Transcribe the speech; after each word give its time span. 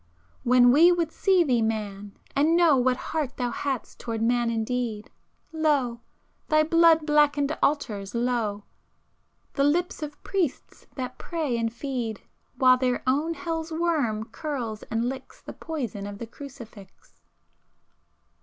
When 0.41 0.71
we 0.71 0.91
would 0.91 1.11
see 1.11 1.43
thee 1.43 1.61
man, 1.61 2.17
and 2.35 2.57
know 2.57 2.75
What 2.75 2.97
heart 2.97 3.37
thou 3.37 3.51
had'st 3.51 3.99
towards 3.99 4.23
man 4.23 4.49
indeed, 4.49 5.11
Lo, 5.53 6.01
thy 6.47 6.63
blood 6.63 7.05
blackened 7.05 7.55
altars; 7.61 8.15
lo, 8.15 8.63
The 9.53 9.63
lips 9.63 10.01
of 10.01 10.23
priests 10.23 10.87
that 10.95 11.19
pray 11.19 11.55
and 11.55 11.71
feed, 11.71 12.23
While 12.55 12.77
their 12.79 13.03
own 13.05 13.35
hell's 13.35 13.71
worm 13.71 14.23
curls 14.25 14.81
and 14.89 15.07
licks 15.07 15.39
The 15.39 15.53
poison 15.53 16.07
of 16.07 16.17
the 16.17 16.25
crucifix. 16.25 17.21